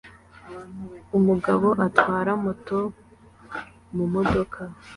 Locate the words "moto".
2.43-2.77